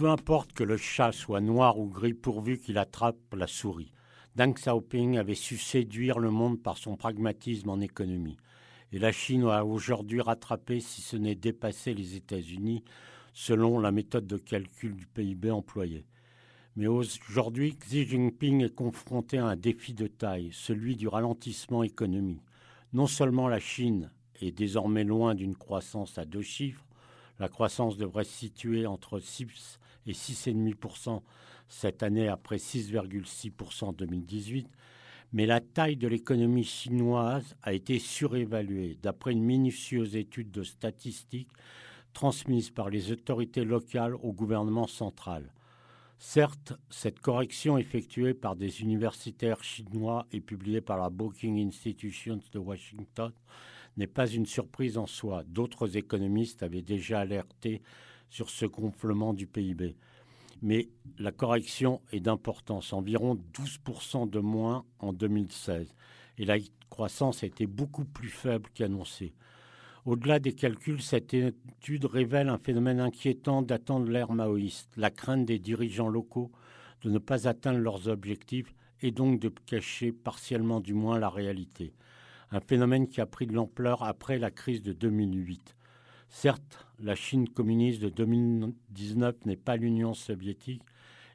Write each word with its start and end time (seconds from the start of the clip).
Peu 0.00 0.08
importe 0.08 0.54
que 0.54 0.64
le 0.64 0.78
chat 0.78 1.12
soit 1.12 1.42
noir 1.42 1.78
ou 1.78 1.86
gris 1.86 2.14
pourvu 2.14 2.56
qu'il 2.56 2.78
attrape 2.78 3.34
la 3.36 3.46
souris. 3.46 3.92
Deng 4.34 4.54
Xiaoping 4.54 5.18
avait 5.18 5.34
su 5.34 5.58
séduire 5.58 6.18
le 6.18 6.30
monde 6.30 6.62
par 6.62 6.78
son 6.78 6.96
pragmatisme 6.96 7.68
en 7.68 7.82
économie. 7.82 8.38
Et 8.92 8.98
la 8.98 9.12
Chine 9.12 9.44
a 9.44 9.62
aujourd'hui 9.62 10.22
rattrapé, 10.22 10.80
si 10.80 11.02
ce 11.02 11.18
n'est 11.18 11.34
dépassé, 11.34 11.92
les 11.92 12.16
États-Unis 12.16 12.82
selon 13.34 13.78
la 13.78 13.92
méthode 13.92 14.26
de 14.26 14.38
calcul 14.38 14.96
du 14.96 15.06
PIB 15.06 15.50
employée. 15.50 16.06
Mais 16.76 16.86
aujourd'hui, 16.86 17.76
Xi 17.76 18.06
Jinping 18.06 18.64
est 18.64 18.74
confronté 18.74 19.36
à 19.36 19.48
un 19.48 19.56
défi 19.56 19.92
de 19.92 20.06
taille, 20.06 20.48
celui 20.54 20.96
du 20.96 21.08
ralentissement 21.08 21.82
économique. 21.82 22.40
Non 22.94 23.06
seulement 23.06 23.48
la 23.48 23.60
Chine 23.60 24.10
est 24.40 24.50
désormais 24.50 25.04
loin 25.04 25.34
d'une 25.34 25.56
croissance 25.56 26.16
à 26.16 26.24
deux 26.24 26.40
chiffres, 26.40 26.86
la 27.40 27.48
croissance 27.48 27.96
devrait 27.96 28.24
se 28.24 28.38
situer 28.38 28.86
entre 28.86 29.18
6 29.18 29.80
et 30.06 30.12
6,5% 30.12 31.22
cette 31.68 32.02
année 32.02 32.28
après 32.28 32.58
6,6% 32.58 33.84
en 33.86 33.92
2018, 33.92 34.68
mais 35.32 35.46
la 35.46 35.60
taille 35.60 35.96
de 35.96 36.06
l'économie 36.06 36.64
chinoise 36.64 37.56
a 37.62 37.72
été 37.72 37.98
surévaluée. 37.98 38.98
D'après 39.02 39.32
une 39.32 39.44
minutieuse 39.44 40.16
étude 40.16 40.50
de 40.50 40.62
statistiques, 40.62 41.50
transmise 42.12 42.70
par 42.70 42.90
les 42.90 43.10
autorités 43.10 43.64
locales 43.64 44.16
au 44.16 44.32
gouvernement 44.32 44.88
central. 44.88 45.52
Certes, 46.18 46.74
cette 46.90 47.20
correction 47.20 47.78
effectuée 47.78 48.34
par 48.34 48.54
des 48.54 48.82
universitaires 48.82 49.64
chinois 49.64 50.26
et 50.32 50.40
publiée 50.40 50.82
par 50.82 50.98
la 50.98 51.08
Booking 51.08 51.66
Institution 51.66 52.40
de 52.52 52.58
Washington 52.58 53.32
n'est 53.96 54.06
pas 54.06 54.28
une 54.28 54.46
surprise 54.46 54.98
en 54.98 55.06
soi. 55.06 55.42
D'autres 55.46 55.96
économistes 55.96 56.62
avaient 56.62 56.82
déjà 56.82 57.20
alerté 57.20 57.82
sur 58.28 58.50
ce 58.50 58.66
gonflement 58.66 59.34
du 59.34 59.46
PIB. 59.46 59.96
Mais 60.62 60.88
la 61.18 61.32
correction 61.32 62.00
est 62.12 62.20
d'importance, 62.20 62.92
environ 62.92 63.38
12% 63.54 64.28
de 64.28 64.40
moins 64.40 64.84
en 64.98 65.12
2016. 65.12 65.94
Et 66.38 66.44
la 66.44 66.58
croissance 66.90 67.42
été 67.42 67.66
beaucoup 67.66 68.04
plus 68.04 68.28
faible 68.28 68.68
qu'annoncé. 68.74 69.32
Au-delà 70.06 70.38
des 70.38 70.54
calculs, 70.54 71.02
cette 71.02 71.34
étude 71.34 72.06
révèle 72.06 72.48
un 72.48 72.58
phénomène 72.58 73.00
inquiétant 73.00 73.62
datant 73.62 74.00
de 74.00 74.10
l'ère 74.10 74.32
maoïste, 74.32 74.90
la 74.96 75.10
crainte 75.10 75.44
des 75.44 75.58
dirigeants 75.58 76.08
locaux 76.08 76.50
de 77.02 77.10
ne 77.10 77.18
pas 77.18 77.48
atteindre 77.48 77.78
leurs 77.78 78.08
objectifs 78.08 78.74
et 79.02 79.10
donc 79.10 79.40
de 79.40 79.50
cacher 79.66 80.12
partiellement 80.12 80.80
du 80.80 80.94
moins 80.94 81.18
la 81.18 81.30
réalité. 81.30 81.92
Un 82.52 82.60
phénomène 82.60 83.06
qui 83.06 83.20
a 83.20 83.26
pris 83.26 83.46
de 83.46 83.52
l'ampleur 83.52 84.02
après 84.02 84.38
la 84.38 84.50
crise 84.50 84.82
de 84.82 84.92
2008. 84.92 85.76
Certes, 86.28 86.86
la 86.98 87.14
Chine 87.14 87.48
communiste 87.48 88.02
de 88.02 88.08
2019 88.08 89.44
n'est 89.46 89.56
pas 89.56 89.76
l'Union 89.76 90.14
soviétique, 90.14 90.82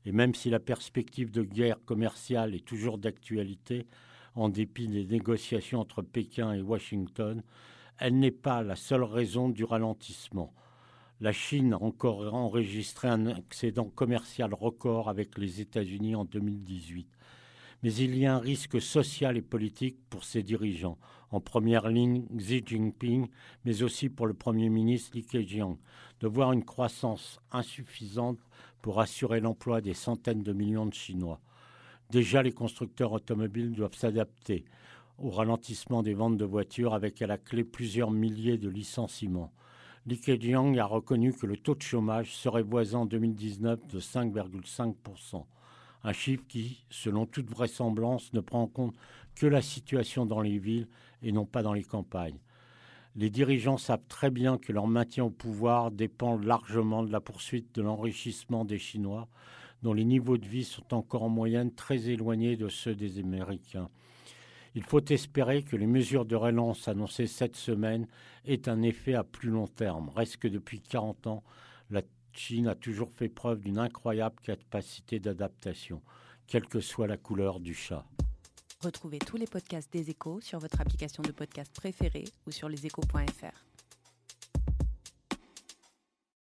et 0.06 0.12
même 0.12 0.36
si 0.36 0.50
la 0.50 0.60
perspective 0.60 1.32
de 1.32 1.44
guerre 1.44 1.84
commerciale 1.86 2.54
est 2.54 2.66
toujours 2.66 2.98
d'actualité, 2.98 3.88
en 4.36 4.50
dépit 4.50 4.90
des 4.90 5.06
négociations 5.06 5.80
entre 5.80 6.02
Pékin 6.02 6.54
et 6.54 6.62
Washington, 6.62 7.42
elle 7.98 8.20
n'est 8.20 8.32
pas 8.32 8.62
la 8.62 8.76
seule 8.76 9.04
raison 9.04 9.48
du 9.48 9.64
ralentissement. 9.64 10.54
La 11.22 11.32
Chine 11.32 11.74
a 11.74 11.82
encore 11.82 12.34
enregistré 12.34 13.08
un 13.08 13.28
excédent 13.28 13.86
commercial 13.86 14.54
record 14.54 15.08
avec 15.08 15.38
les 15.38 15.62
États-Unis 15.62 16.16
en 16.16 16.26
2018. 16.26 17.08
Mais 17.84 17.94
il 17.94 18.18
y 18.18 18.26
a 18.26 18.36
un 18.36 18.40
risque 18.40 18.82
social 18.82 19.38
et 19.38 19.42
politique 19.42 19.98
pour 20.10 20.24
ses 20.24 20.44
dirigeants, 20.44 20.98
en 21.32 21.40
première 21.40 21.90
ligne 21.90 22.26
Xi 22.36 22.64
Jinping, 22.66 23.28
mais 23.64 23.84
aussi 23.84 24.10
pour 24.10 24.28
le 24.28 24.34
Premier 24.34 24.70
ministre 24.70 25.12
Li 25.16 25.24
Keqiang, 25.24 25.78
de 26.20 26.28
voir 26.28 26.52
une 26.52 26.64
croissance 26.64 27.40
insuffisante 27.52 28.40
pour 28.82 29.00
assurer 29.00 29.40
l'emploi 29.40 29.82
des 29.82 29.94
centaines 29.94 30.44
de 30.44 30.54
millions 30.54 30.86
de 30.86 30.94
Chinois. 30.94 31.42
Déjà, 32.12 32.44
les 32.44 32.52
constructeurs 32.52 33.12
automobiles 33.12 33.74
doivent 33.74 33.96
s'adapter 33.96 34.66
au 35.18 35.30
ralentissement 35.30 36.04
des 36.04 36.14
ventes 36.14 36.38
de 36.38 36.46
voitures 36.46 36.94
avec 36.94 37.22
à 37.22 37.28
la 37.28 37.38
clé 37.38 37.64
plusieurs 37.64 38.12
milliers 38.12 38.58
de 38.58 38.70
licenciements. 38.70 39.52
Li 40.06 40.20
Keqiang 40.20 40.78
a 40.78 40.86
reconnu 40.86 41.34
que 41.34 41.48
le 41.48 41.58
taux 41.58 41.74
de 41.74 41.82
chômage 41.82 42.36
serait 42.36 42.62
voisin 42.62 43.00
en 43.00 43.06
2019 43.06 43.88
de 43.88 44.00
5,5%, 44.00 45.46
un 46.06 46.14
chiffre 46.14 46.44
qui, 46.48 46.86
selon 46.90 47.26
toute 47.26 47.50
vraisemblance, 47.50 48.32
ne 48.34 48.40
prend 48.40 48.62
en 48.62 48.68
compte 48.68 48.96
que 49.34 49.48
la 49.48 49.62
situation 49.62 50.26
dans 50.26 50.42
les 50.42 50.60
villes 50.60 50.88
et 51.24 51.32
non 51.32 51.46
pas 51.46 51.64
dans 51.64 51.74
les 51.74 51.84
campagnes. 51.84 52.40
Les 53.16 53.32
dirigeants 53.32 53.78
savent 53.78 54.06
très 54.08 54.30
bien 54.30 54.58
que 54.58 54.72
leur 54.72 54.88
maintien 54.88 55.26
au 55.26 55.30
pouvoir 55.32 55.90
dépend 55.90 56.38
largement 56.38 57.04
de 57.04 57.12
la 57.12 57.22
poursuite 57.22 57.74
de 57.74 57.82
l'enrichissement 57.82 58.66
des 58.66 58.78
Chinois, 58.78 59.28
dont 59.82 59.94
les 59.94 60.06
niveaux 60.06 60.38
de 60.38 60.46
vie 60.46 60.64
sont 60.64 60.94
encore 60.94 61.24
en 61.24 61.30
moyenne 61.30 61.74
très 61.74 62.10
éloignés 62.10 62.56
de 62.56 62.68
ceux 62.68 62.94
des 62.94 63.20
Américains. 63.20 63.90
Il 64.76 64.84
faut 64.84 65.04
espérer 65.06 65.64
que 65.64 65.76
les 65.76 65.88
mesures 65.88 66.26
de 66.26 66.36
relance 66.36 66.88
annoncées 66.88 67.28
cette 67.28 67.56
semaine 67.56 68.06
aient 68.46 68.70
un 68.70 68.84
effet 68.84 69.16
à 69.16 69.24
plus 69.24 69.50
long 69.50 69.68
terme. 69.68 70.10
Reste 70.10 70.38
que 70.38 70.48
depuis 70.50 70.82
40 70.82 71.28
ans, 71.28 71.44
Chine 72.36 72.68
a 72.68 72.76
toujours 72.76 73.12
fait 73.12 73.30
preuve 73.30 73.62
d'une 73.62 73.80
incroyable 73.80 74.36
capacité 74.42 75.20
d'adaptation, 75.20 76.02
quelle 76.48 76.68
que 76.68 76.82
soit 76.82 77.08
la 77.08 77.18
couleur 77.18 77.60
du 77.60 77.74
chat. 77.74 78.06
Retrouvez 78.82 79.20
tous 79.20 79.38
les 79.38 79.48
podcasts 79.48 79.92
des 79.92 80.10
échos 80.10 80.42
sur 80.42 80.60
votre 80.60 80.82
application 80.82 81.24
de 81.24 81.32
podcast 81.32 81.74
préférée 81.74 82.26
ou 82.46 82.52
sur 82.52 82.70
leséchos.fr. 82.70 83.75